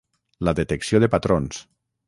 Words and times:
la 0.47 0.53
detecció 0.61 1.03
de 1.05 1.11
patrons 1.19 1.63